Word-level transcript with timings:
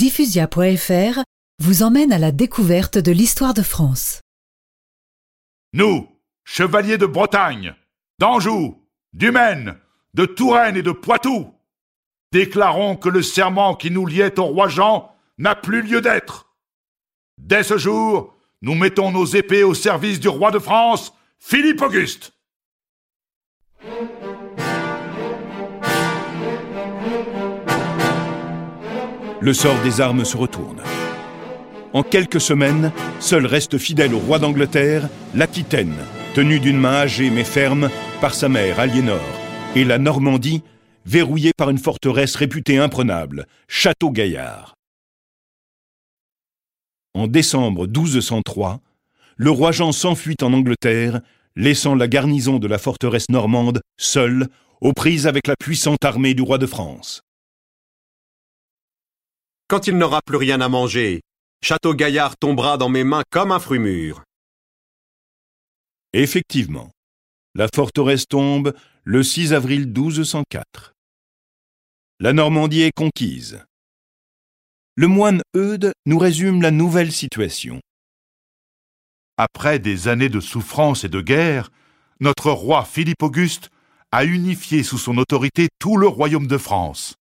Diffusia.fr 0.00 1.20
vous 1.58 1.82
emmène 1.82 2.10
à 2.10 2.16
la 2.16 2.32
découverte 2.32 2.96
de 2.96 3.12
l'histoire 3.12 3.52
de 3.52 3.60
France. 3.60 4.22
Nous, 5.74 6.08
chevaliers 6.42 6.96
de 6.96 7.04
Bretagne, 7.04 7.74
d'Anjou, 8.18 8.82
du 9.12 9.30
Maine, 9.30 9.76
de 10.14 10.24
Touraine 10.24 10.78
et 10.78 10.82
de 10.82 10.90
Poitou, 10.90 11.52
déclarons 12.32 12.96
que 12.96 13.10
le 13.10 13.20
serment 13.20 13.74
qui 13.74 13.90
nous 13.90 14.06
liait 14.06 14.40
au 14.40 14.44
roi 14.44 14.68
Jean 14.68 15.14
n'a 15.36 15.54
plus 15.54 15.82
lieu 15.82 16.00
d'être. 16.00 16.56
Dès 17.36 17.62
ce 17.62 17.76
jour, 17.76 18.34
nous 18.62 18.74
mettons 18.74 19.12
nos 19.12 19.26
épées 19.26 19.64
au 19.64 19.74
service 19.74 20.18
du 20.18 20.28
roi 20.28 20.50
de 20.50 20.58
France, 20.58 21.12
Philippe 21.40 21.82
Auguste. 21.82 22.32
Le 29.42 29.54
sort 29.54 29.80
des 29.82 30.02
armes 30.02 30.26
se 30.26 30.36
retourne. 30.36 30.82
En 31.94 32.02
quelques 32.02 32.42
semaines, 32.42 32.92
seul 33.20 33.46
reste 33.46 33.78
fidèle 33.78 34.14
au 34.14 34.18
roi 34.18 34.38
d'Angleterre 34.38 35.08
l'Aquitaine, 35.34 35.96
tenue 36.34 36.60
d'une 36.60 36.76
main 36.76 36.96
âgée 36.96 37.30
mais 37.30 37.44
ferme 37.44 37.88
par 38.20 38.34
sa 38.34 38.50
mère 38.50 38.78
Aliénor, 38.78 39.18
et 39.74 39.84
la 39.84 39.96
Normandie, 39.96 40.62
verrouillée 41.06 41.52
par 41.56 41.70
une 41.70 41.78
forteresse 41.78 42.36
réputée 42.36 42.76
imprenable, 42.76 43.46
Château-Gaillard. 43.66 44.74
En 47.14 47.26
décembre 47.26 47.86
1203, 47.86 48.80
le 49.36 49.50
roi 49.50 49.72
Jean 49.72 49.92
s'enfuit 49.92 50.36
en 50.42 50.52
Angleterre, 50.52 51.22
laissant 51.56 51.94
la 51.94 52.08
garnison 52.08 52.58
de 52.58 52.66
la 52.66 52.76
forteresse 52.76 53.30
normande 53.30 53.80
seule, 53.96 54.48
aux 54.82 54.92
prises 54.92 55.26
avec 55.26 55.46
la 55.46 55.54
puissante 55.58 56.04
armée 56.04 56.34
du 56.34 56.42
roi 56.42 56.58
de 56.58 56.66
France. 56.66 57.22
Quand 59.70 59.86
il 59.86 59.96
n'aura 59.96 60.20
plus 60.20 60.36
rien 60.36 60.60
à 60.60 60.68
manger, 60.68 61.20
Château 61.62 61.94
Gaillard 61.94 62.36
tombera 62.36 62.76
dans 62.76 62.88
mes 62.88 63.04
mains 63.04 63.22
comme 63.30 63.52
un 63.52 63.60
fruit 63.60 63.78
mûr. 63.78 64.24
Effectivement, 66.12 66.90
la 67.54 67.68
forteresse 67.72 68.26
tombe 68.26 68.74
le 69.04 69.22
6 69.22 69.52
avril 69.52 69.86
1204. 69.86 70.94
La 72.18 72.32
Normandie 72.32 72.80
est 72.80 72.90
conquise. 72.90 73.64
Le 74.96 75.06
moine 75.06 75.40
Eudes 75.54 75.92
nous 76.04 76.18
résume 76.18 76.62
la 76.62 76.72
nouvelle 76.72 77.12
situation. 77.12 77.80
Après 79.36 79.78
des 79.78 80.08
années 80.08 80.28
de 80.28 80.40
souffrance 80.40 81.04
et 81.04 81.08
de 81.08 81.20
guerre, 81.20 81.70
notre 82.18 82.50
roi 82.50 82.84
Philippe 82.84 83.22
Auguste 83.22 83.70
a 84.10 84.24
unifié 84.24 84.82
sous 84.82 84.98
son 84.98 85.16
autorité 85.16 85.68
tout 85.78 85.96
le 85.96 86.08
royaume 86.08 86.48
de 86.48 86.58
France. 86.58 87.14